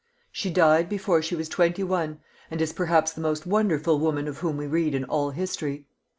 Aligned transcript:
She 0.31 0.49
died 0.49 0.89
before 0.89 1.21
she 1.21 1.35
was 1.35 1.47
twenty 1.47 1.83
one, 1.83 2.21
and 2.49 2.59
is 2.59 2.73
perhaps 2.73 3.13
the 3.13 3.21
most 3.21 3.45
wonderful 3.45 3.99
woman 3.99 4.27
of 4.27 4.39
whom 4.39 4.57
we 4.57 4.65
read 4.65 4.95
in 4.95 5.03
all 5.03 5.29
history. 5.29 5.85